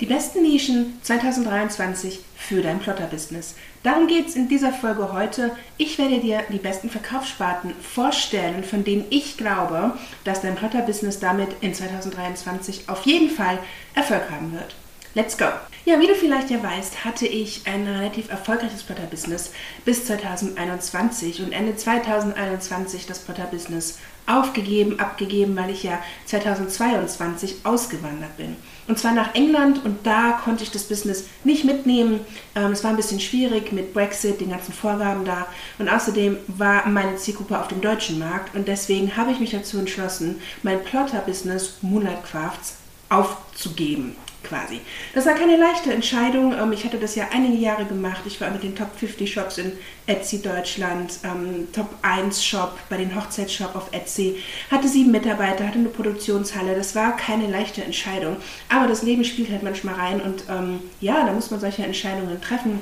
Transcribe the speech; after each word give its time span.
Die 0.00 0.06
besten 0.06 0.42
Nischen 0.42 1.00
2023 1.02 2.20
für 2.36 2.62
dein 2.62 2.78
Plotter-Business. 2.78 3.56
Darum 3.82 4.06
geht 4.06 4.28
es 4.28 4.36
in 4.36 4.48
dieser 4.48 4.72
Folge 4.72 5.12
heute. 5.12 5.50
Ich 5.76 5.98
werde 5.98 6.20
dir 6.20 6.44
die 6.52 6.58
besten 6.58 6.88
Verkaufssparten 6.88 7.72
vorstellen, 7.82 8.62
von 8.62 8.84
denen 8.84 9.06
ich 9.10 9.36
glaube, 9.36 9.98
dass 10.22 10.40
dein 10.40 10.54
Plotter-Business 10.54 11.18
damit 11.18 11.48
in 11.62 11.74
2023 11.74 12.88
auf 12.88 13.06
jeden 13.06 13.28
Fall 13.28 13.58
Erfolg 13.94 14.30
haben 14.30 14.52
wird. 14.52 14.76
Let's 15.14 15.36
go! 15.36 15.46
Ja, 15.84 15.98
wie 15.98 16.06
du 16.06 16.14
vielleicht 16.14 16.50
ja 16.50 16.62
weißt, 16.62 17.04
hatte 17.04 17.26
ich 17.26 17.62
ein 17.64 17.88
relativ 17.88 18.30
erfolgreiches 18.30 18.84
Plotter-Business 18.84 19.50
bis 19.84 20.04
2021 20.04 21.42
und 21.42 21.50
Ende 21.50 21.74
2021 21.74 23.06
das 23.06 23.18
Plotter-Business 23.18 23.98
aufgegeben, 24.28 25.00
abgegeben, 25.00 25.56
weil 25.56 25.70
ich 25.70 25.82
ja 25.82 26.00
2022 26.26 27.64
ausgewandert 27.64 28.36
bin. 28.36 28.54
Und 28.88 28.98
zwar 28.98 29.12
nach 29.12 29.34
England 29.34 29.84
und 29.84 30.06
da 30.06 30.40
konnte 30.42 30.64
ich 30.64 30.70
das 30.70 30.84
Business 30.84 31.26
nicht 31.44 31.64
mitnehmen. 31.64 32.20
Ähm, 32.54 32.72
es 32.72 32.82
war 32.82 32.90
ein 32.90 32.96
bisschen 32.96 33.20
schwierig 33.20 33.70
mit 33.70 33.92
Brexit, 33.92 34.40
den 34.40 34.50
ganzen 34.50 34.72
Vorgaben 34.72 35.24
da. 35.24 35.46
Und 35.78 35.88
außerdem 35.88 36.38
war 36.48 36.88
meine 36.88 37.16
Zielgruppe 37.16 37.60
auf 37.60 37.68
dem 37.68 37.82
deutschen 37.82 38.18
Markt 38.18 38.56
und 38.56 38.66
deswegen 38.66 39.16
habe 39.16 39.30
ich 39.30 39.40
mich 39.40 39.50
dazu 39.50 39.78
entschlossen, 39.78 40.40
mein 40.62 40.82
Plotter-Business 40.82 41.74
Moonlight 41.82 42.24
Crafts 42.24 42.76
aufzugeben 43.10 44.16
quasi. 44.48 44.80
Das 45.14 45.26
war 45.26 45.34
keine 45.34 45.56
leichte 45.56 45.92
Entscheidung. 45.92 46.54
Ähm, 46.54 46.72
ich 46.72 46.84
hatte 46.84 46.98
das 46.98 47.14
ja 47.14 47.28
einige 47.32 47.56
Jahre 47.56 47.84
gemacht. 47.84 48.22
Ich 48.26 48.40
war 48.40 48.50
mit 48.50 48.62
den 48.62 48.74
Top 48.74 48.88
50 48.98 49.32
Shops 49.32 49.58
in 49.58 49.72
Etsy 50.06 50.42
Deutschland, 50.42 51.12
ähm, 51.24 51.68
Top 51.72 51.88
1 52.02 52.44
Shop 52.44 52.78
bei 52.88 52.96
den 52.96 53.14
Hochzeitsshop 53.14 53.76
auf 53.76 53.92
Etsy, 53.92 54.42
hatte 54.70 54.88
sieben 54.88 55.10
Mitarbeiter, 55.10 55.66
hatte 55.66 55.78
eine 55.78 55.88
Produktionshalle. 55.88 56.74
Das 56.74 56.94
war 56.94 57.16
keine 57.16 57.46
leichte 57.46 57.82
Entscheidung. 57.82 58.36
Aber 58.68 58.88
das 58.88 59.02
Leben 59.02 59.24
spielt 59.24 59.50
halt 59.50 59.62
manchmal 59.62 59.94
rein 59.94 60.20
und 60.20 60.44
ähm, 60.48 60.80
ja, 61.00 61.26
da 61.26 61.32
muss 61.32 61.50
man 61.50 61.60
solche 61.60 61.84
Entscheidungen 61.84 62.40
treffen. 62.40 62.80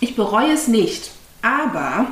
Ich 0.00 0.16
bereue 0.16 0.52
es 0.52 0.68
nicht. 0.68 1.12
Aber 1.42 2.06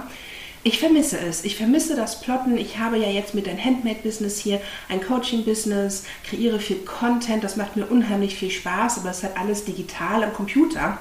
ich 0.64 0.78
vermisse 0.78 1.18
es. 1.18 1.44
Ich 1.44 1.56
vermisse 1.56 1.96
das 1.96 2.20
Plotten. 2.20 2.56
Ich 2.56 2.78
habe 2.78 2.98
ja 2.98 3.08
jetzt 3.08 3.34
mit 3.34 3.48
ein 3.48 3.62
Handmade-Business 3.62 4.38
hier, 4.38 4.60
ein 4.88 5.00
Coaching-Business, 5.00 6.04
kreiere 6.24 6.58
viel 6.58 6.78
Content. 6.78 7.44
Das 7.44 7.56
macht 7.56 7.76
mir 7.76 7.86
unheimlich 7.86 8.34
viel 8.34 8.50
Spaß, 8.50 8.98
aber 8.98 9.10
es 9.10 9.22
hat 9.22 9.38
alles 9.38 9.64
digital 9.64 10.24
am 10.24 10.32
Computer. 10.32 10.98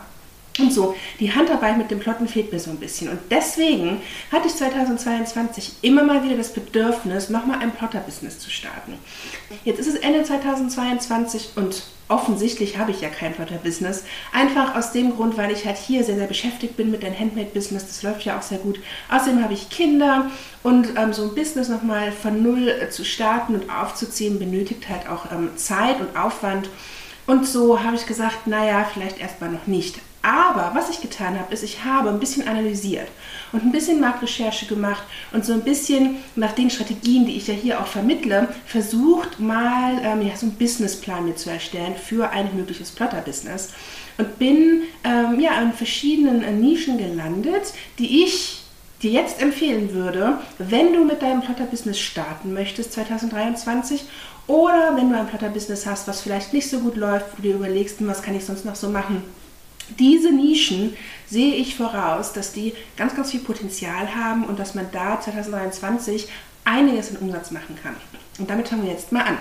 Und 0.60 0.74
so, 0.74 0.96
die 1.20 1.34
Handarbeit 1.34 1.78
mit 1.78 1.92
dem 1.92 2.00
Plotten 2.00 2.28
fehlt 2.28 2.52
mir 2.52 2.60
so 2.60 2.72
ein 2.72 2.78
bisschen. 2.78 3.10
Und 3.10 3.20
deswegen 3.30 4.02
hatte 4.32 4.48
ich 4.48 4.56
2022 4.56 5.74
immer 5.82 6.04
mal 6.04 6.24
wieder 6.24 6.36
das 6.36 6.54
Bedürfnis, 6.54 7.30
nochmal 7.30 7.60
ein 7.60 7.72
Plotter-Business 7.72 8.40
zu 8.40 8.50
starten. 8.50 8.96
Jetzt 9.64 9.80
ist 9.80 9.88
es 9.88 9.96
Ende 9.96 10.24
2022 10.24 11.52
und 11.56 11.84
offensichtlich 12.10 12.78
habe 12.78 12.92
ich 12.92 13.02
ja 13.02 13.10
kein 13.10 13.34
Plotter-Business. 13.34 14.04
Einfach 14.34 14.76
aus 14.76 14.92
dem 14.94 15.16
Grund, 15.16 15.38
weil 15.38 15.52
ich 15.52 15.66
halt 15.66 15.78
hier 15.78 16.04
sehr, 16.04 16.16
sehr 16.16 16.28
beschäftigt 16.28 16.78
bin 16.78 16.90
mit 16.90 17.04
dem 17.04 17.18
Handmade-Business. 17.18 17.86
Das 17.86 18.04
läuft 18.04 18.24
ja 18.24 18.38
auch 18.38 18.42
sehr 18.42 18.60
gut. 18.60 18.80
Außerdem 19.12 19.44
habe 19.44 19.54
ich 19.54 19.70
Kinder 19.70 20.32
und 20.64 20.98
ähm, 20.98 21.14
so 21.14 21.24
ein 21.24 21.36
Business 21.36 21.70
nochmal 21.70 22.12
von 22.12 22.42
Null 22.42 22.68
äh, 22.68 22.90
zu 22.90 23.06
starten 23.06 23.56
und 23.56 23.70
aufzuziehen, 23.70 24.40
benötigt 24.40 24.90
halt 24.90 25.08
auch 25.08 25.32
ähm, 25.32 25.56
Zeit 25.58 26.00
und 26.00 26.18
Aufwand. 26.18 26.70
Und 27.28 27.46
so 27.46 27.84
habe 27.84 27.96
ich 27.96 28.06
gesagt, 28.06 28.48
naja, 28.48 28.90
vielleicht 28.92 29.20
erstmal 29.20 29.52
noch 29.52 29.68
nicht. 29.68 30.00
Aber 30.28 30.72
was 30.74 30.90
ich 30.90 31.00
getan 31.00 31.40
habe, 31.40 31.54
ist, 31.54 31.64
ich 31.64 31.86
habe 31.86 32.10
ein 32.10 32.20
bisschen 32.20 32.50
analysiert 32.50 33.08
und 33.54 33.64
ein 33.64 33.72
bisschen 33.72 34.02
Marktrecherche 34.02 34.66
gemacht 34.66 35.04
und 35.32 35.46
so 35.46 35.54
ein 35.54 35.62
bisschen 35.62 36.18
nach 36.36 36.52
den 36.52 36.70
Strategien, 36.70 37.26
die 37.26 37.38
ich 37.38 37.48
ja 37.48 37.54
hier 37.54 37.80
auch 37.80 37.88
vermittle, 37.88 38.50
versucht 38.66 39.40
mal 39.40 40.02
ähm, 40.04 40.22
ja, 40.22 40.36
so 40.36 40.48
einen 40.48 40.56
Businessplan 40.56 41.24
mir 41.24 41.38
zu 41.38 41.50
erstellen 41.50 41.96
für 41.96 42.30
ein 42.32 42.54
mögliches 42.58 42.92
Plotter-Business. 42.92 43.70
Und 44.18 44.38
bin 44.38 44.82
ähm, 45.06 45.40
ja 45.40 45.52
an 45.52 45.72
verschiedenen 45.72 46.44
äh, 46.44 46.52
Nischen 46.52 46.98
gelandet, 46.98 47.72
die 47.98 48.26
ich 48.26 48.64
dir 49.02 49.12
jetzt 49.12 49.42
empfehlen 49.42 49.94
würde, 49.94 50.40
wenn 50.58 50.92
du 50.92 51.06
mit 51.06 51.22
deinem 51.22 51.40
Plotter-Business 51.40 52.02
starten 52.02 52.52
möchtest 52.52 52.92
2023 52.92 54.04
oder 54.48 54.94
wenn 54.98 55.10
du 55.10 55.18
ein 55.18 55.28
Plotter-Business 55.28 55.86
hast, 55.86 56.06
was 56.10 56.20
vielleicht 56.20 56.52
nicht 56.52 56.70
so 56.70 56.80
gut 56.80 56.98
läuft, 56.98 57.28
wo 57.32 57.36
du 57.38 57.44
dir 57.44 57.56
überlegst, 57.56 58.06
was 58.06 58.22
kann 58.22 58.36
ich 58.36 58.44
sonst 58.44 58.66
noch 58.66 58.76
so 58.76 58.90
machen 58.90 59.24
diese 60.00 60.32
Nischen 60.32 60.96
sehe 61.30 61.56
ich 61.56 61.76
voraus, 61.76 62.34
dass 62.34 62.54
die 62.54 62.74
ganz, 62.96 63.16
ganz 63.16 63.32
viel 63.32 63.40
Potenzial 63.42 64.16
haben 64.16 64.46
und 64.46 64.60
dass 64.60 64.76
man 64.76 64.88
da 64.92 65.20
2023 65.20 66.28
einiges 66.66 67.12
in 67.12 67.18
Umsatz 67.18 67.52
machen 67.52 67.78
kann. 67.82 67.96
Und 68.40 68.50
damit 68.50 68.68
fangen 68.68 68.84
wir 68.84 68.92
jetzt 68.92 69.12
mal 69.12 69.24
an. 69.24 69.38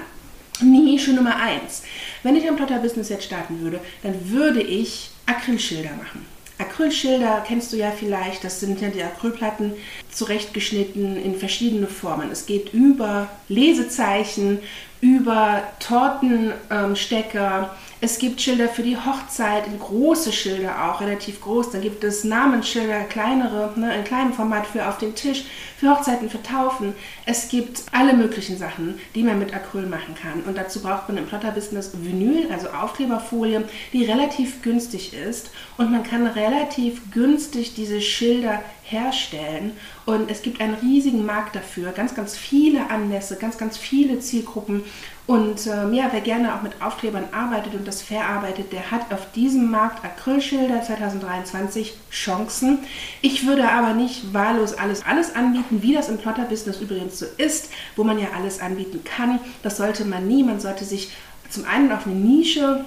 Nische 0.62 1.12
Nummer 1.12 1.36
1. 1.36 1.82
Wenn 2.22 2.36
ich 2.36 2.48
ein 2.48 2.56
Plotter-Business 2.56 3.10
jetzt 3.10 3.24
starten 3.24 3.60
würde, 3.60 3.80
dann 4.02 4.30
würde 4.30 4.62
ich 4.62 5.10
Acrylschilder 5.26 5.90
machen. 5.90 6.24
Acrylschilder 6.58 7.44
kennst 7.46 7.72
du 7.72 7.76
ja 7.76 7.90
vielleicht, 7.90 8.42
das 8.42 8.60
sind 8.60 8.80
ja 8.80 8.88
die 8.88 9.02
Acrylplatten 9.02 9.74
zurechtgeschnitten 10.10 11.22
in 11.22 11.36
verschiedene 11.36 11.86
Formen. 11.86 12.30
Es 12.30 12.46
geht 12.46 12.72
über 12.72 13.28
Lesezeichen, 13.48 14.60
über 15.00 15.62
Tortenstecker, 15.78 17.58
ähm, 17.58 17.78
es 17.98 18.18
gibt 18.18 18.42
Schilder 18.42 18.68
für 18.68 18.82
die 18.82 18.96
Hochzeit, 18.96 19.64
große 19.80 20.30
Schilder 20.30 20.84
auch, 20.84 21.00
relativ 21.00 21.40
groß. 21.40 21.70
Dann 21.70 21.80
gibt 21.80 22.04
es 22.04 22.24
Namensschilder, 22.24 23.04
kleinere, 23.04 23.72
ne, 23.74 23.96
in 23.96 24.04
kleinem 24.04 24.34
Format 24.34 24.66
für 24.66 24.86
auf 24.86 24.98
den 24.98 25.14
Tisch, 25.14 25.44
für 25.78 25.90
Hochzeiten, 25.90 26.28
für 26.28 26.42
Taufen. 26.42 26.94
Es 27.24 27.48
gibt 27.48 27.84
alle 27.92 28.12
möglichen 28.12 28.58
Sachen, 28.58 29.00
die 29.14 29.22
man 29.22 29.38
mit 29.38 29.54
Acryl 29.54 29.86
machen 29.86 30.14
kann. 30.14 30.42
Und 30.42 30.58
dazu 30.58 30.82
braucht 30.82 31.08
man 31.08 31.16
im 31.16 31.26
Plotter-Business 31.26 31.92
Vinyl, 31.94 32.52
also 32.52 32.68
Aufkleberfolie, 32.68 33.64
die 33.94 34.04
relativ 34.04 34.60
günstig 34.60 35.14
ist. 35.14 35.50
Und 35.78 35.90
man 35.90 36.02
kann 36.02 36.26
relativ 36.26 37.10
günstig 37.12 37.74
diese 37.74 38.02
Schilder 38.02 38.62
herstellen. 38.88 39.72
Und 40.04 40.30
es 40.30 40.42
gibt 40.42 40.60
einen 40.60 40.74
riesigen 40.74 41.26
Markt 41.26 41.56
dafür, 41.56 41.92
ganz, 41.92 42.14
ganz 42.14 42.36
viele 42.36 42.90
Anlässe, 42.90 43.36
ganz, 43.36 43.58
ganz 43.58 43.76
viele 43.76 44.20
Zielgruppen. 44.20 44.84
Und 45.26 45.66
ähm, 45.66 45.92
ja, 45.92 46.08
wer 46.12 46.20
gerne 46.20 46.54
auch 46.54 46.62
mit 46.62 46.80
Aufklebern 46.80 47.24
arbeitet 47.32 47.74
und 47.74 47.86
das 47.86 48.00
verarbeitet, 48.00 48.72
der 48.72 48.92
hat 48.92 49.12
auf 49.12 49.32
diesem 49.32 49.70
Markt 49.72 50.04
Acrylschilder 50.04 50.82
2023 50.82 51.94
Chancen. 52.12 52.78
Ich 53.22 53.44
würde 53.44 53.68
aber 53.68 53.92
nicht 53.92 54.32
wahllos 54.32 54.74
alles, 54.74 55.04
alles 55.04 55.34
anbieten, 55.34 55.82
wie 55.82 55.94
das 55.94 56.08
im 56.08 56.18
Plotter-Business 56.18 56.80
übrigens 56.80 57.18
so 57.18 57.26
ist, 57.38 57.70
wo 57.96 58.04
man 58.04 58.20
ja 58.20 58.28
alles 58.36 58.60
anbieten 58.60 59.02
kann. 59.02 59.40
Das 59.64 59.78
sollte 59.78 60.04
man 60.04 60.28
nie. 60.28 60.44
Man 60.44 60.60
sollte 60.60 60.84
sich 60.84 61.10
zum 61.50 61.64
einen 61.64 61.90
auf 61.90 62.06
eine 62.06 62.14
Nische 62.14 62.84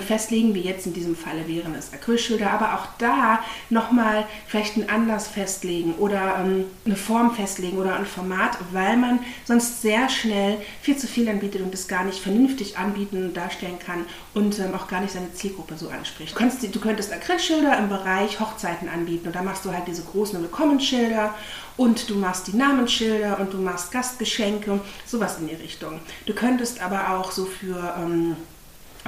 festlegen, 0.00 0.54
wie 0.54 0.60
jetzt 0.60 0.86
in 0.86 0.92
diesem 0.92 1.16
Falle 1.16 1.48
wären 1.48 1.74
es 1.74 1.92
Acrylschilder, 1.92 2.50
aber 2.50 2.74
auch 2.74 2.86
da 2.98 3.40
nochmal 3.70 4.26
vielleicht 4.46 4.76
einen 4.76 4.90
Anlass 4.90 5.28
festlegen 5.28 5.94
oder 5.94 6.36
ähm, 6.40 6.66
eine 6.84 6.96
Form 6.96 7.34
festlegen 7.34 7.78
oder 7.78 7.96
ein 7.96 8.04
Format, 8.04 8.58
weil 8.72 8.96
man 8.96 9.20
sonst 9.44 9.80
sehr 9.80 10.08
schnell 10.10 10.58
viel 10.82 10.96
zu 10.96 11.06
viel 11.06 11.28
anbietet 11.28 11.62
und 11.62 11.72
es 11.72 11.88
gar 11.88 12.04
nicht 12.04 12.18
vernünftig 12.18 12.76
anbieten 12.76 13.24
und 13.24 13.36
darstellen 13.36 13.78
kann 13.78 14.04
und 14.34 14.58
ähm, 14.58 14.74
auch 14.74 14.86
gar 14.86 15.00
nicht 15.00 15.14
seine 15.14 15.32
Zielgruppe 15.32 15.76
so 15.76 15.88
anspricht. 15.88 16.34
Du, 16.34 16.38
kannst, 16.38 16.62
du 16.62 16.80
könntest 16.80 17.12
Acrylschilder 17.12 17.78
im 17.78 17.88
Bereich 17.88 18.38
Hochzeiten 18.38 18.88
anbieten 18.88 19.28
und 19.28 19.34
da 19.34 19.42
machst 19.42 19.64
du 19.64 19.72
halt 19.72 19.86
diese 19.86 20.02
großen 20.02 20.40
Willkommensschilder 20.42 21.34
und 21.78 22.10
du 22.10 22.16
machst 22.16 22.48
die 22.48 22.56
Namensschilder 22.56 23.40
und 23.40 23.54
du 23.54 23.58
machst 23.58 23.92
Gastgeschenke, 23.92 24.80
sowas 25.06 25.38
in 25.38 25.48
die 25.48 25.54
Richtung. 25.54 26.00
Du 26.26 26.34
könntest 26.34 26.82
aber 26.82 27.16
auch 27.16 27.32
so 27.32 27.46
für 27.46 27.94
ähm, 27.98 28.36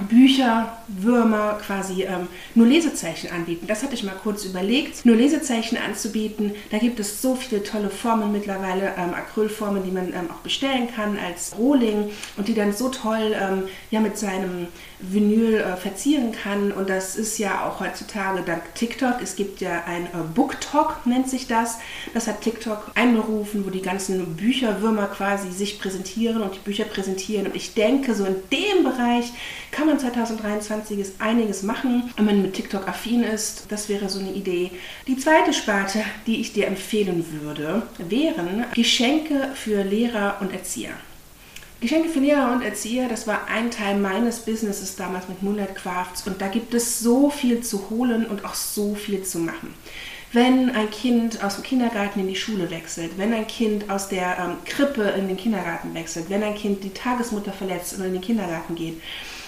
Bücher, 0.08 0.78
Würmer 0.88 1.58
quasi 1.64 2.04
ähm, 2.04 2.28
nur 2.54 2.66
Lesezeichen 2.66 3.30
anbieten. 3.30 3.66
Das 3.66 3.82
hatte 3.82 3.94
ich 3.94 4.04
mal 4.04 4.14
kurz 4.22 4.44
überlegt, 4.44 5.04
nur 5.04 5.16
Lesezeichen 5.16 5.76
anzubieten. 5.76 6.52
Da 6.70 6.78
gibt 6.78 6.98
es 6.98 7.20
so 7.20 7.34
viele 7.34 7.62
tolle 7.62 7.90
Formen 7.90 8.32
mittlerweile, 8.32 8.94
ähm, 8.96 9.12
Acrylformen, 9.14 9.84
die 9.84 9.90
man 9.90 10.08
ähm, 10.08 10.30
auch 10.30 10.40
bestellen 10.42 10.88
kann 10.94 11.18
als 11.18 11.56
Rohling 11.58 12.10
und 12.36 12.48
die 12.48 12.54
dann 12.54 12.72
so 12.72 12.88
toll 12.88 13.36
ähm, 13.38 13.64
ja, 13.90 14.00
mit 14.00 14.16
seinem 14.16 14.68
Vinyl 14.98 15.56
äh, 15.56 15.76
verzieren 15.76 16.32
kann. 16.32 16.72
Und 16.72 16.88
das 16.88 17.16
ist 17.16 17.38
ja 17.38 17.66
auch 17.66 17.80
heutzutage 17.80 18.42
dank 18.42 18.74
TikTok. 18.74 19.16
Es 19.22 19.36
gibt 19.36 19.60
ja 19.60 19.84
ein 19.86 20.06
äh, 20.06 20.24
BookTok, 20.34 21.04
nennt 21.04 21.28
sich 21.28 21.48
das. 21.48 21.78
Das 22.14 22.28
hat 22.28 22.40
TikTok 22.40 22.92
einberufen, 22.94 23.66
wo 23.66 23.70
die 23.70 23.82
ganzen 23.82 24.36
Bücherwürmer 24.36 25.06
quasi 25.06 25.50
sich 25.50 25.80
präsentieren 25.80 26.40
und 26.42 26.54
die 26.54 26.60
Bücher 26.60 26.84
präsentieren. 26.84 27.46
Und 27.46 27.56
ich 27.56 27.74
denke, 27.74 28.14
so 28.14 28.24
in 28.24 28.36
dem 28.50 28.84
Bereich 28.84 29.32
kann 29.70 29.81
man 29.86 29.98
2023 29.98 31.12
einiges 31.18 31.62
machen, 31.62 32.10
wenn 32.16 32.24
man 32.24 32.42
mit 32.42 32.54
TikTok 32.54 32.88
affin 32.88 33.22
ist. 33.22 33.66
Das 33.68 33.88
wäre 33.88 34.08
so 34.08 34.20
eine 34.20 34.32
Idee. 34.32 34.70
Die 35.06 35.16
zweite 35.16 35.52
Sparte, 35.52 36.04
die 36.26 36.40
ich 36.40 36.52
dir 36.52 36.66
empfehlen 36.66 37.24
würde, 37.42 37.82
wären 37.98 38.64
Geschenke 38.74 39.50
für 39.54 39.82
Lehrer 39.82 40.38
und 40.40 40.52
Erzieher. 40.52 40.92
Geschenke 41.80 42.08
für 42.08 42.20
Lehrer 42.20 42.52
und 42.52 42.62
Erzieher, 42.62 43.08
das 43.08 43.26
war 43.26 43.48
ein 43.48 43.72
Teil 43.72 43.98
meines 43.98 44.38
Businesses 44.40 44.94
damals 44.94 45.28
mit 45.28 45.42
Moonlight 45.42 45.74
Crafts 45.74 46.24
und 46.28 46.40
da 46.40 46.46
gibt 46.46 46.74
es 46.74 47.00
so 47.00 47.28
viel 47.28 47.60
zu 47.60 47.90
holen 47.90 48.24
und 48.24 48.44
auch 48.44 48.54
so 48.54 48.94
viel 48.94 49.24
zu 49.24 49.40
machen. 49.40 49.74
Wenn 50.32 50.70
ein 50.70 50.90
Kind 50.90 51.42
aus 51.44 51.56
dem 51.56 51.64
Kindergarten 51.64 52.20
in 52.20 52.28
die 52.28 52.36
Schule 52.36 52.70
wechselt, 52.70 53.18
wenn 53.18 53.34
ein 53.34 53.46
Kind 53.46 53.90
aus 53.90 54.08
der 54.08 54.38
ähm, 54.38 54.56
Krippe 54.64 55.02
in 55.02 55.28
den 55.28 55.36
Kindergarten 55.36 55.94
wechselt, 55.94 56.30
wenn 56.30 56.42
ein 56.42 56.54
Kind 56.54 56.82
die 56.84 56.94
Tagesmutter 56.94 57.52
verletzt 57.52 57.98
und 57.98 58.04
in 58.04 58.12
den 58.14 58.22
Kindergarten 58.22 58.74
geht. 58.74 59.00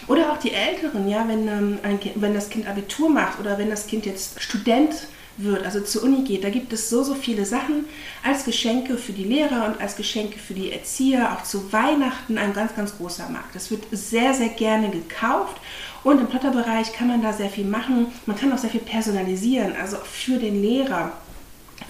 Oder 0.06 0.32
auch 0.32 0.36
die 0.36 0.52
Älteren, 0.52 1.08
ja, 1.08 1.26
wenn, 1.26 1.48
ähm, 1.48 1.78
ein 1.82 1.98
wenn 2.16 2.34
das 2.34 2.50
Kind 2.50 2.68
Abitur 2.68 3.08
macht 3.08 3.40
oder 3.40 3.56
wenn 3.56 3.70
das 3.70 3.86
Kind 3.86 4.04
jetzt 4.04 4.42
Student 4.42 5.08
wird, 5.36 5.64
also 5.64 5.80
zur 5.80 6.04
Uni 6.04 6.22
geht, 6.22 6.44
da 6.44 6.50
gibt 6.50 6.72
es 6.72 6.88
so, 6.88 7.02
so 7.02 7.14
viele 7.14 7.44
Sachen 7.44 7.84
als 8.22 8.44
Geschenke 8.44 8.96
für 8.96 9.12
die 9.12 9.24
Lehrer 9.24 9.66
und 9.66 9.80
als 9.80 9.96
Geschenke 9.96 10.38
für 10.38 10.54
die 10.54 10.72
Erzieher, 10.72 11.32
auch 11.32 11.42
zu 11.42 11.72
Weihnachten 11.72 12.38
ein 12.38 12.52
ganz, 12.52 12.74
ganz 12.74 12.96
großer 12.96 13.28
Markt. 13.28 13.54
Das 13.54 13.70
wird 13.70 13.84
sehr, 13.92 14.34
sehr 14.34 14.50
gerne 14.50 14.90
gekauft 14.90 15.56
und 16.04 16.20
im 16.20 16.28
Plotterbereich 16.28 16.92
kann 16.92 17.08
man 17.08 17.22
da 17.22 17.32
sehr 17.32 17.50
viel 17.50 17.64
machen. 17.64 18.06
Man 18.26 18.36
kann 18.36 18.52
auch 18.52 18.58
sehr 18.58 18.70
viel 18.70 18.80
personalisieren, 18.80 19.74
also 19.80 19.96
für 19.96 20.38
den 20.38 20.62
Lehrer 20.62 21.12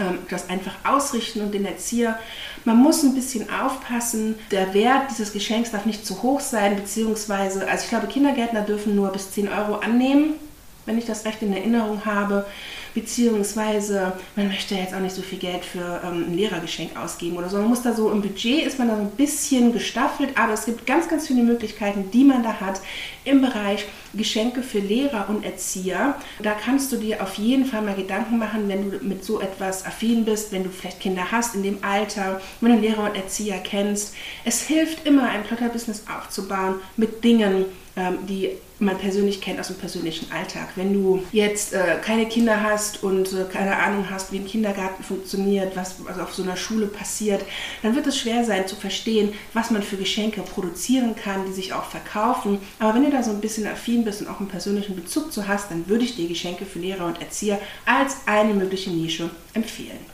ähm, 0.00 0.18
das 0.30 0.48
einfach 0.48 0.74
ausrichten 0.84 1.40
und 1.40 1.52
den 1.52 1.66
Erzieher. 1.66 2.18
Man 2.64 2.78
muss 2.78 3.02
ein 3.02 3.14
bisschen 3.14 3.48
aufpassen. 3.50 4.36
Der 4.50 4.74
Wert 4.74 5.10
dieses 5.10 5.32
Geschenks 5.32 5.70
darf 5.70 5.84
nicht 5.84 6.06
zu 6.06 6.22
hoch 6.22 6.40
sein, 6.40 6.76
beziehungsweise, 6.76 7.68
also 7.68 7.84
ich 7.84 7.90
glaube, 7.90 8.06
Kindergärtner 8.06 8.62
dürfen 8.62 8.96
nur 8.96 9.10
bis 9.12 9.30
10 9.32 9.48
Euro 9.48 9.76
annehmen, 9.76 10.34
wenn 10.86 10.98
ich 10.98 11.06
das 11.06 11.24
recht 11.24 11.42
in 11.42 11.52
Erinnerung 11.52 12.04
habe 12.04 12.46
beziehungsweise 12.94 14.12
man 14.36 14.48
möchte 14.48 14.76
jetzt 14.76 14.94
auch 14.94 15.00
nicht 15.00 15.14
so 15.14 15.22
viel 15.22 15.38
Geld 15.38 15.64
für 15.64 16.00
ähm, 16.04 16.26
ein 16.28 16.34
Lehrergeschenk 16.34 16.96
ausgeben 16.96 17.36
oder 17.36 17.48
so. 17.48 17.58
Man 17.58 17.68
muss 17.68 17.82
da 17.82 17.92
so 17.92 18.10
im 18.10 18.22
Budget 18.22 18.64
ist 18.64 18.78
man 18.78 18.88
da 18.88 18.96
so 18.96 19.02
ein 19.02 19.10
bisschen 19.10 19.72
gestaffelt, 19.72 20.38
aber 20.38 20.52
es 20.52 20.64
gibt 20.64 20.86
ganz, 20.86 21.08
ganz 21.08 21.26
viele 21.26 21.42
Möglichkeiten, 21.42 22.10
die 22.12 22.24
man 22.24 22.42
da 22.44 22.60
hat 22.60 22.80
im 23.24 23.40
Bereich 23.40 23.86
Geschenke 24.14 24.62
für 24.62 24.78
Lehrer 24.78 25.28
und 25.28 25.44
Erzieher. 25.44 26.14
Da 26.40 26.52
kannst 26.52 26.92
du 26.92 26.96
dir 26.96 27.20
auf 27.20 27.34
jeden 27.34 27.64
Fall 27.64 27.82
mal 27.82 27.96
Gedanken 27.96 28.38
machen, 28.38 28.68
wenn 28.68 28.92
du 28.92 28.98
mit 29.04 29.24
so 29.24 29.40
etwas 29.40 29.84
affin 29.84 30.24
bist, 30.24 30.52
wenn 30.52 30.62
du 30.62 30.70
vielleicht 30.70 31.00
Kinder 31.00 31.32
hast 31.32 31.56
in 31.56 31.64
dem 31.64 31.78
Alter, 31.82 32.40
wenn 32.60 32.76
du 32.76 32.78
Lehrer 32.78 33.10
und 33.10 33.16
Erzieher 33.16 33.58
kennst. 33.58 34.14
Es 34.44 34.62
hilft 34.62 35.04
immer, 35.04 35.28
ein 35.28 35.42
Plotterbusiness 35.42 36.04
aufzubauen 36.08 36.76
mit 36.96 37.24
Dingen, 37.24 37.64
die 38.28 38.50
man 38.80 38.98
persönlich 38.98 39.40
kennt 39.40 39.60
aus 39.60 39.68
dem 39.68 39.76
persönlichen 39.76 40.30
Alltag. 40.32 40.70
Wenn 40.76 40.92
du 40.92 41.22
jetzt 41.32 41.72
äh, 41.74 41.96
keine 42.02 42.26
Kinder 42.26 42.62
hast 42.62 43.02
und 43.02 43.32
äh, 43.32 43.44
keine 43.50 43.76
Ahnung 43.76 44.06
hast, 44.10 44.32
wie 44.32 44.38
ein 44.38 44.46
Kindergarten 44.46 45.02
funktioniert, 45.04 45.76
was 45.76 45.96
also 46.06 46.22
auf 46.22 46.34
so 46.34 46.42
einer 46.42 46.56
Schule 46.56 46.86
passiert, 46.86 47.44
dann 47.82 47.94
wird 47.94 48.06
es 48.06 48.18
schwer 48.18 48.44
sein 48.44 48.66
zu 48.66 48.74
verstehen, 48.74 49.32
was 49.52 49.70
man 49.70 49.82
für 49.82 49.96
Geschenke 49.96 50.42
produzieren 50.42 51.14
kann, 51.14 51.46
die 51.46 51.52
sich 51.52 51.72
auch 51.72 51.84
verkaufen. 51.84 52.58
Aber 52.78 52.94
wenn 52.94 53.04
du 53.04 53.10
da 53.10 53.22
so 53.22 53.30
ein 53.30 53.40
bisschen 53.40 53.66
affin 53.66 54.04
bist 54.04 54.20
und 54.20 54.28
auch 54.28 54.40
einen 54.40 54.48
persönlichen 54.48 54.96
Bezug 54.96 55.32
zu 55.32 55.46
hast, 55.46 55.70
dann 55.70 55.88
würde 55.88 56.04
ich 56.04 56.16
dir 56.16 56.28
Geschenke 56.28 56.66
für 56.66 56.80
Lehrer 56.80 57.06
und 57.06 57.20
Erzieher 57.20 57.60
als 57.86 58.16
eine 58.26 58.54
mögliche 58.54 58.90
Nische 58.90 59.30
empfehlen. 59.54 60.13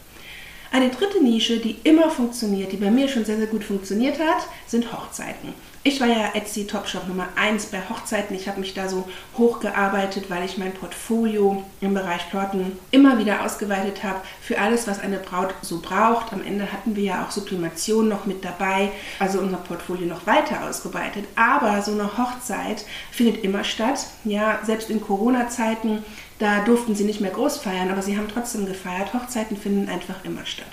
Eine 0.72 0.90
dritte 0.90 1.20
Nische, 1.20 1.58
die 1.58 1.76
immer 1.82 2.10
funktioniert, 2.10 2.70
die 2.70 2.76
bei 2.76 2.92
mir 2.92 3.08
schon 3.08 3.24
sehr, 3.24 3.38
sehr 3.38 3.48
gut 3.48 3.64
funktioniert 3.64 4.20
hat, 4.20 4.46
sind 4.68 4.92
Hochzeiten. 4.92 5.52
Ich 5.82 6.00
war 6.00 6.06
ja 6.06 6.32
Etsy 6.34 6.66
Topshop 6.66 7.08
Nummer 7.08 7.26
1 7.34 7.66
bei 7.66 7.78
Hochzeiten. 7.88 8.36
Ich 8.36 8.46
habe 8.48 8.60
mich 8.60 8.74
da 8.74 8.86
so 8.86 9.08
hochgearbeitet, 9.36 10.28
weil 10.28 10.44
ich 10.44 10.58
mein 10.58 10.74
Portfolio 10.74 11.64
im 11.80 11.94
Bereich 11.94 12.28
Plotten 12.28 12.78
immer 12.90 13.18
wieder 13.18 13.44
ausgeweitet 13.44 14.04
habe 14.04 14.20
für 14.42 14.60
alles, 14.60 14.86
was 14.86 15.00
eine 15.00 15.16
Braut 15.18 15.54
so 15.62 15.80
braucht. 15.80 16.34
Am 16.34 16.44
Ende 16.44 16.70
hatten 16.70 16.94
wir 16.94 17.02
ja 17.04 17.24
auch 17.24 17.30
Sublimation 17.30 18.08
noch 18.08 18.26
mit 18.26 18.44
dabei, 18.44 18.90
also 19.18 19.40
unser 19.40 19.56
Portfolio 19.56 20.06
noch 20.06 20.26
weiter 20.26 20.68
ausgeweitet. 20.68 21.24
Aber 21.34 21.80
so 21.80 21.92
eine 21.92 22.16
Hochzeit 22.16 22.84
findet 23.10 23.42
immer 23.42 23.64
statt. 23.64 24.06
Ja, 24.24 24.60
selbst 24.62 24.90
in 24.90 25.00
Corona-Zeiten, 25.00 26.04
da 26.40 26.64
durften 26.64 26.94
sie 26.94 27.04
nicht 27.04 27.20
mehr 27.20 27.30
groß 27.30 27.58
feiern, 27.58 27.90
aber 27.90 28.00
sie 28.00 28.16
haben 28.16 28.26
trotzdem 28.26 28.64
gefeiert. 28.64 29.12
Hochzeiten 29.12 29.58
finden 29.58 29.90
einfach 29.90 30.24
immer 30.24 30.46
statt. 30.46 30.66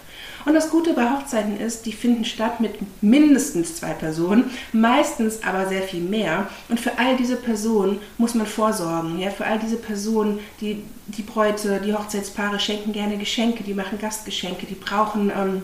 Und 0.46 0.54
das 0.54 0.70
Gute 0.70 0.94
bei 0.94 1.12
Hochzeiten 1.12 1.60
ist, 1.60 1.86
die 1.86 1.92
finden 1.92 2.24
statt 2.24 2.62
mit 2.62 2.76
mindestens 3.02 3.76
zwei 3.76 3.92
Personen, 3.92 4.50
meistens 4.72 5.44
aber 5.44 5.68
sehr 5.68 5.82
viel 5.82 6.02
mehr. 6.02 6.48
Und 6.70 6.80
für 6.80 6.98
all 6.98 7.18
diese 7.18 7.36
Personen 7.36 8.00
muss 8.18 8.34
man 8.34 8.48
vorsorgen. 8.48 9.20
Ja? 9.20 9.30
Für 9.30 9.46
all 9.46 9.60
diese 9.60 9.76
Personen, 9.76 10.40
die, 10.62 10.84
die 11.08 11.24
Bräute, 11.24 11.82
die 11.82 11.94
Hochzeitspaare 11.94 12.62
schenken 12.62 12.94
gerne 12.94 13.18
Geschenke, 13.18 13.66
die 13.66 13.74
machen 13.74 14.00
Gastgeschenke, 14.00 14.66
die 14.68 14.76
brauchen 14.76 15.34
ähm, 15.38 15.64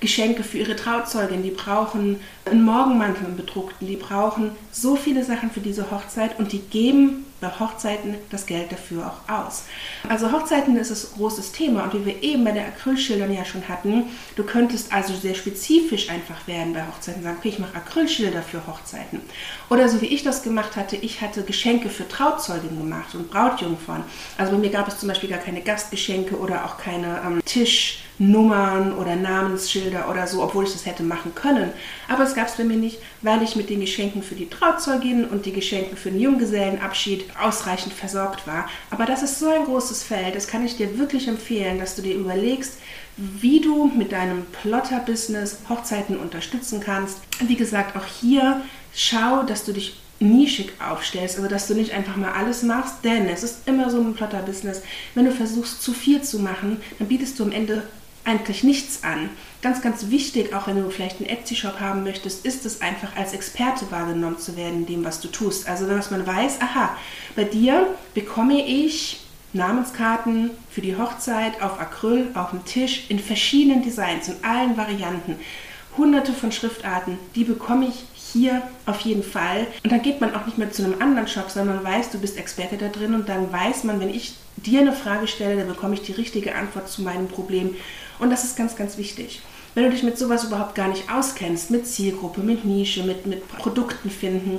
Geschenke 0.00 0.44
für 0.44 0.58
ihre 0.58 0.76
Trauzeugin, 0.76 1.42
die 1.42 1.50
brauchen 1.50 2.20
einen 2.44 2.64
Morgenmantel, 2.64 3.24
einen 3.24 3.36
bedruckten, 3.38 3.88
die 3.88 3.96
brauchen 3.96 4.50
so 4.70 4.94
viele 4.96 5.24
Sachen 5.24 5.50
für 5.50 5.60
diese 5.60 5.90
Hochzeit 5.90 6.38
und 6.38 6.52
die 6.52 6.58
geben 6.58 7.24
bei 7.44 7.64
Hochzeiten 7.64 8.16
das 8.30 8.46
Geld 8.46 8.72
dafür 8.72 9.06
auch 9.06 9.32
aus. 9.32 9.64
Also 10.08 10.32
Hochzeiten 10.32 10.76
ist 10.76 10.90
ein 10.90 11.18
großes 11.18 11.52
Thema 11.52 11.84
und 11.84 11.94
wie 11.94 12.06
wir 12.06 12.22
eben 12.22 12.44
bei 12.44 12.52
den 12.52 12.64
Acrylschildern 12.64 13.32
ja 13.32 13.44
schon 13.44 13.68
hatten, 13.68 14.04
du 14.36 14.44
könntest 14.44 14.92
also 14.92 15.14
sehr 15.14 15.34
spezifisch 15.34 16.08
einfach 16.08 16.46
werden 16.46 16.72
bei 16.72 16.82
Hochzeiten, 16.86 17.22
sagen, 17.22 17.36
okay, 17.38 17.48
ich 17.48 17.58
mache 17.58 17.76
Acrylschilder 17.76 18.42
für 18.42 18.66
Hochzeiten. 18.66 19.20
Oder 19.70 19.88
so 19.88 20.00
wie 20.00 20.06
ich 20.06 20.22
das 20.22 20.42
gemacht 20.42 20.76
hatte, 20.76 20.96
ich 20.96 21.20
hatte 21.20 21.42
Geschenke 21.42 21.88
für 21.88 22.08
Trauzeuginnen 22.08 22.78
gemacht 22.78 23.14
und 23.14 23.30
Brautjungfern. 23.30 24.04
Also 24.38 24.52
bei 24.52 24.58
mir 24.58 24.70
gab 24.70 24.88
es 24.88 24.98
zum 24.98 25.08
Beispiel 25.08 25.28
gar 25.28 25.38
keine 25.38 25.60
Gastgeschenke 25.60 26.36
oder 26.38 26.64
auch 26.64 26.78
keine 26.78 27.20
ähm, 27.24 27.42
Tischnummern 28.18 28.96
oder 28.96 29.16
Namensschilder 29.16 30.08
oder 30.10 30.26
so, 30.26 30.42
obwohl 30.42 30.64
ich 30.64 30.72
das 30.72 30.86
hätte 30.86 31.02
machen 31.02 31.34
können. 31.34 31.70
Aber 32.08 32.24
es 32.24 32.34
gab 32.34 32.48
es 32.48 32.54
bei 32.54 32.64
mir 32.64 32.76
nicht, 32.76 32.98
weil 33.22 33.42
ich 33.42 33.56
mit 33.56 33.70
den 33.70 33.80
Geschenken 33.80 34.22
für 34.22 34.34
die 34.34 34.48
Trauzeuginnen 34.48 35.26
und 35.26 35.46
die 35.46 35.52
Geschenke 35.52 35.96
für 35.96 36.10
den 36.10 36.20
Junggesellenabschied 36.20 37.24
ausreichend 37.40 37.92
versorgt 37.92 38.46
war. 38.46 38.68
Aber 38.90 39.04
das 39.06 39.22
ist 39.22 39.38
so 39.38 39.48
ein 39.48 39.64
großes 39.64 40.02
Feld, 40.02 40.34
das 40.34 40.48
kann 40.48 40.64
ich 40.64 40.76
dir 40.76 40.98
wirklich 40.98 41.28
empfehlen, 41.28 41.78
dass 41.78 41.96
du 41.96 42.02
dir 42.02 42.14
überlegst, 42.14 42.78
wie 43.16 43.60
du 43.60 43.86
mit 43.86 44.12
deinem 44.12 44.44
Plotter-Business 44.62 45.58
Hochzeiten 45.68 46.16
unterstützen 46.16 46.80
kannst. 46.80 47.18
Wie 47.40 47.56
gesagt, 47.56 47.96
auch 47.96 48.06
hier 48.06 48.62
schau, 48.92 49.44
dass 49.44 49.64
du 49.64 49.72
dich 49.72 50.00
nischig 50.20 50.72
aufstellst, 50.80 51.36
also 51.36 51.48
dass 51.48 51.66
du 51.66 51.74
nicht 51.74 51.92
einfach 51.92 52.16
mal 52.16 52.32
alles 52.32 52.62
machst, 52.62 53.04
denn 53.04 53.28
es 53.28 53.42
ist 53.42 53.68
immer 53.68 53.90
so 53.90 54.00
ein 54.00 54.14
Plotter-Business. 54.14 54.82
Wenn 55.14 55.26
du 55.26 55.32
versuchst, 55.32 55.82
zu 55.82 55.92
viel 55.92 56.22
zu 56.22 56.38
machen, 56.38 56.80
dann 56.98 57.08
bietest 57.08 57.38
du 57.38 57.44
am 57.44 57.52
Ende 57.52 57.82
eigentlich 58.24 58.64
nichts 58.64 59.04
an. 59.04 59.30
Ganz, 59.62 59.82
ganz 59.82 60.10
wichtig, 60.10 60.54
auch 60.54 60.66
wenn 60.66 60.82
du 60.82 60.90
vielleicht 60.90 61.20
einen 61.20 61.28
Etsy-Shop 61.28 61.80
haben 61.80 62.04
möchtest, 62.04 62.44
ist 62.44 62.66
es 62.66 62.80
einfach 62.80 63.16
als 63.16 63.32
Experte 63.32 63.90
wahrgenommen 63.90 64.38
zu 64.38 64.56
werden 64.56 64.80
in 64.80 64.86
dem, 64.86 65.04
was 65.04 65.20
du 65.20 65.28
tust. 65.28 65.68
Also, 65.68 65.86
dass 65.86 66.10
man 66.10 66.26
weiß, 66.26 66.60
aha, 66.60 66.96
bei 67.36 67.44
dir 67.44 67.86
bekomme 68.14 68.66
ich 68.66 69.20
Namenskarten 69.52 70.50
für 70.70 70.80
die 70.80 70.96
Hochzeit 70.96 71.62
auf 71.62 71.80
Acryl, 71.80 72.28
auf 72.34 72.50
dem 72.50 72.64
Tisch, 72.64 73.04
in 73.08 73.18
verschiedenen 73.18 73.82
Designs, 73.82 74.28
in 74.28 74.42
allen 74.42 74.76
Varianten. 74.76 75.36
Hunderte 75.96 76.32
von 76.32 76.50
Schriftarten, 76.50 77.18
die 77.36 77.44
bekomme 77.44 77.86
ich 77.86 78.04
hier 78.14 78.62
auf 78.84 79.00
jeden 79.00 79.22
Fall. 79.22 79.68
Und 79.84 79.92
dann 79.92 80.02
geht 80.02 80.20
man 80.20 80.34
auch 80.34 80.44
nicht 80.44 80.58
mehr 80.58 80.72
zu 80.72 80.84
einem 80.84 81.00
anderen 81.00 81.28
Shop, 81.28 81.50
sondern 81.50 81.76
man 81.76 81.84
weiß, 81.84 82.10
du 82.10 82.18
bist 82.18 82.36
Experte 82.36 82.76
da 82.76 82.88
drin 82.88 83.14
und 83.14 83.28
dann 83.28 83.52
weiß 83.52 83.84
man, 83.84 84.00
wenn 84.00 84.10
ich 84.10 84.34
dir 84.56 84.80
eine 84.80 84.92
Frage 84.92 85.26
stelle, 85.26 85.56
dann 85.56 85.68
bekomme 85.68 85.94
ich 85.94 86.02
die 86.02 86.12
richtige 86.12 86.54
Antwort 86.54 86.88
zu 86.88 87.02
meinem 87.02 87.28
Problem. 87.28 87.74
Und 88.18 88.30
das 88.30 88.44
ist 88.44 88.56
ganz, 88.56 88.76
ganz 88.76 88.96
wichtig. 88.98 89.42
Wenn 89.74 89.84
du 89.84 89.90
dich 89.90 90.04
mit 90.04 90.18
sowas 90.18 90.44
überhaupt 90.44 90.74
gar 90.74 90.88
nicht 90.88 91.10
auskennst, 91.10 91.70
mit 91.70 91.86
Zielgruppe, 91.86 92.40
mit 92.40 92.64
Nische, 92.64 93.02
mit, 93.02 93.26
mit 93.26 93.48
Produkten 93.48 94.10
finden, 94.10 94.58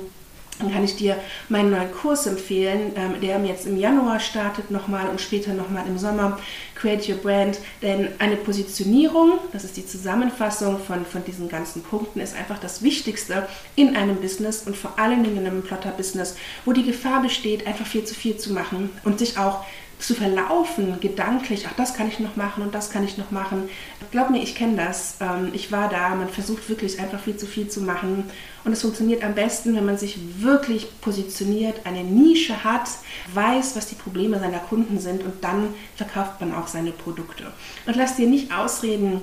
dann 0.58 0.72
kann 0.72 0.84
ich 0.84 0.96
dir 0.96 1.16
meinen 1.48 1.70
neuen 1.70 1.92
Kurs 1.92 2.26
empfehlen, 2.26 2.92
ähm, 2.96 3.20
der 3.20 3.38
jetzt 3.44 3.66
im 3.66 3.76
Januar 3.76 4.20
startet 4.20 4.70
nochmal 4.70 5.08
und 5.08 5.20
später 5.20 5.52
nochmal 5.52 5.86
im 5.86 5.98
Sommer. 5.98 6.38
Create 6.74 7.08
Your 7.08 7.16
Brand. 7.16 7.58
Denn 7.82 8.08
eine 8.18 8.36
Positionierung, 8.36 9.38
das 9.52 9.64
ist 9.64 9.76
die 9.76 9.86
Zusammenfassung 9.86 10.78
von, 10.78 11.04
von 11.04 11.24
diesen 11.24 11.48
ganzen 11.48 11.82
Punkten, 11.82 12.20
ist 12.20 12.36
einfach 12.36 12.58
das 12.58 12.82
Wichtigste 12.82 13.46
in 13.74 13.96
einem 13.96 14.16
Business 14.16 14.62
und 14.66 14.76
vor 14.76 14.98
allen 14.98 15.24
Dingen 15.24 15.38
in 15.38 15.46
einem 15.46 15.62
Plotter-Business, 15.62 16.36
wo 16.64 16.72
die 16.72 16.84
Gefahr 16.84 17.22
besteht, 17.22 17.66
einfach 17.66 17.86
viel 17.86 18.04
zu 18.04 18.14
viel 18.14 18.36
zu 18.36 18.52
machen 18.52 18.90
und 19.04 19.18
sich 19.18 19.38
auch 19.38 19.64
zu 19.98 20.14
verlaufen, 20.14 21.00
gedanklich, 21.00 21.66
ach, 21.68 21.74
das 21.76 21.94
kann 21.94 22.08
ich 22.08 22.20
noch 22.20 22.36
machen 22.36 22.62
und 22.62 22.74
das 22.74 22.90
kann 22.90 23.04
ich 23.04 23.16
noch 23.16 23.30
machen. 23.30 23.68
Glaub 24.10 24.30
mir, 24.30 24.42
ich 24.42 24.54
kenne 24.54 24.76
das. 24.76 25.16
Ähm, 25.20 25.50
ich 25.54 25.72
war 25.72 25.88
da, 25.88 26.10
man 26.10 26.28
versucht 26.28 26.68
wirklich 26.68 27.00
einfach 27.00 27.20
viel 27.20 27.36
zu 27.36 27.46
viel 27.46 27.68
zu 27.68 27.80
machen. 27.80 28.24
Und 28.64 28.72
es 28.72 28.82
funktioniert 28.82 29.24
am 29.24 29.34
besten, 29.34 29.74
wenn 29.74 29.86
man 29.86 29.96
sich 29.96 30.18
wirklich 30.40 31.00
positioniert, 31.00 31.86
eine 31.86 32.04
Nische 32.04 32.62
hat, 32.62 32.88
weiß, 33.32 33.76
was 33.76 33.86
die 33.86 33.94
Probleme 33.94 34.38
seiner 34.38 34.58
Kunden 34.58 34.98
sind 34.98 35.22
und 35.22 35.42
dann 35.42 35.68
verkauft 35.96 36.40
man 36.40 36.54
auch 36.54 36.66
seine 36.66 36.90
Produkte. 36.90 37.44
Und 37.86 37.96
lass 37.96 38.16
dir 38.16 38.26
nicht 38.26 38.52
ausreden, 38.52 39.22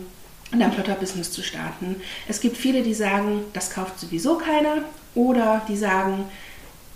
dein 0.52 0.72
Plotter-Business 0.72 1.32
zu 1.32 1.44
starten. 1.44 1.98
Es 2.28 2.40
gibt 2.40 2.58
viele, 2.58 2.84
die 2.84 2.94
sagen, 2.94 3.42
das 3.54 3.72
kauft 3.72 4.00
sowieso 4.00 4.38
keiner 4.38 4.84
oder 5.16 5.62
die 5.68 5.78
sagen, 5.78 6.26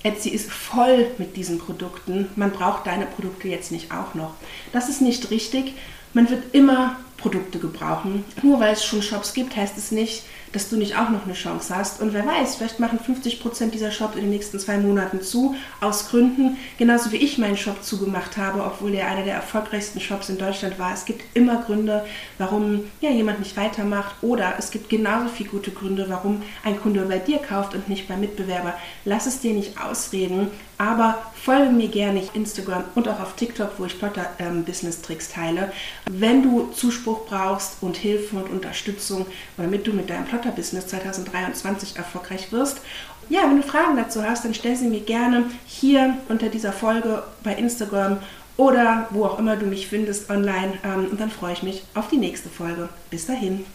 Etsy 0.04 0.30
ist 0.30 0.51
voll 0.51 1.08
mit 1.18 1.36
diesen 1.36 1.60
Produkten. 1.60 2.30
Man 2.36 2.51
braucht 2.51 2.88
deine 2.88 3.06
Produkte 3.06 3.48
jetzt 3.48 3.72
nicht 3.72 3.92
auch 3.92 4.13
noch. 4.13 4.34
Das 4.72 4.89
ist 4.89 5.01
nicht 5.01 5.32
richtig. 5.32 5.74
Man 6.13 6.30
wird 6.30 6.54
immer 6.54 6.98
Produkte 7.18 7.60
gebrauchen. 7.60 8.24
Nur 8.44 8.60
weil 8.60 8.74
es 8.74 8.86
schon 8.86 9.01
Shops 9.01 9.34
gibt, 9.34 9.56
heißt 9.56 9.77
es 9.77 9.92
nicht, 9.92 10.24
dass 10.54 10.70
du 10.70 10.77
nicht 10.77 10.98
auch 10.98 11.10
noch 11.10 11.25
eine 11.25 11.34
Chance 11.34 11.75
hast. 11.75 12.01
Und 12.01 12.13
wer 12.13 12.25
weiß, 12.25 12.56
vielleicht 12.56 12.80
machen 12.80 13.00
50% 13.00 13.72
dieser 13.72 13.92
Shops 13.92 14.16
in 14.16 14.22
den 14.22 14.30
nächsten 14.30 14.60
zwei 14.60 14.77
Monaten 14.77 15.22
zu, 15.22 15.56
aus 15.82 16.10
Gründen, 16.10 16.58
genauso 16.77 17.12
wie 17.12 17.18
ich 17.18 17.38
meinen 17.38 17.58
Shop 17.58 17.84
zugemacht 17.84 18.38
habe, 18.38 18.63
obwohl 18.63 18.94
er 18.94 19.08
einer 19.08 19.24
der 19.24 19.36
erfolgreichsten 19.36 20.00
Shops 20.00 20.30
in 20.30 20.38
Deutschland 20.38 20.80
war. 20.80 20.94
Es 20.94 21.06
gibt 21.06 21.24
immer 21.36 21.62
Gründe, 21.62 22.06
warum 22.38 22.86
ja, 23.01 23.10
jemand 23.10 23.39
nicht 23.39 23.58
weitermacht 23.58 24.16
oder 24.22 24.56
es 24.58 24.72
gibt 24.72 24.89
genauso 24.89 25.30
viele 25.30 25.50
gute 25.50 25.72
Gründe, 25.72 26.06
warum 26.10 26.42
ein 26.63 26.80
Kunde 26.80 27.01
bei 27.01 27.20
dir 27.20 27.39
kauft 27.39 27.74
und 27.74 27.89
nicht 27.89 28.08
beim 28.08 28.20
Mitbewerber. 28.20 28.74
Lass 29.06 29.25
es 29.25 29.39
dir 29.39 29.54
nicht 29.54 29.82
ausreden, 29.82 30.50
aber 30.77 31.32
folge 31.34 31.72
mir 31.72 31.88
gerne 31.88 32.20
auf 32.20 32.36
Instagram 32.36 32.84
und 32.94 33.08
auch 33.08 33.20
auf 33.20 33.36
TikTok, 33.36 33.72
wo 33.77 33.86
ich 33.86 33.98
Plotter-Business-Tricks 33.98 35.30
ähm, 35.30 35.34
teile. 35.34 35.72
Wenn 36.10 36.44
du 36.44 36.70
Zuspruch 36.72 37.25
brauchst 37.25 37.77
und 37.82 37.98
Hilfe 37.98 38.36
und 38.36 38.50
Unterstützung, 38.50 39.25
damit 39.58 39.88
du 39.88 39.94
mit 39.94 40.10
deinem 40.10 40.27
Plotter-Business 40.38 40.88
2023 40.88 41.98
erfolgreich 41.98 42.51
wirst. 42.51 42.82
Ja, 43.29 43.41
wenn 43.44 43.58
du 43.58 43.63
Fragen 43.63 43.98
dazu 43.98 44.24
hast, 44.24 44.46
dann 44.46 44.53
stell 44.53 44.75
sie 44.75 44.88
mir 44.88 45.01
gerne 45.01 45.46
hier 45.65 46.17
unter 46.29 46.50
dieser 46.50 46.72
Folge 46.72 47.24
bei 47.44 47.53
Instagram 47.53 48.20
oder 48.56 49.08
wo 49.12 49.25
auch 49.25 49.39
immer 49.39 49.56
du 49.56 49.65
mich 49.65 49.88
findest 49.88 50.29
online. 50.29 50.74
Ähm, 50.84 51.08
und 51.12 51.20
dann 51.20 51.29
freue 51.29 51.53
ich 51.53 51.63
mich 51.63 51.84
auf 51.94 52.08
die 52.08 52.17
nächste 52.17 52.50
Folge. 52.50 52.89
Bis 53.10 53.27
dahin. 53.27 53.65